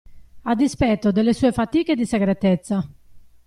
A 0.41 0.55
dispetto 0.55 1.11
delle 1.11 1.31
sue 1.31 1.51
fatiche 1.51 1.93
di 1.95 2.07
segretezza. 2.07 2.89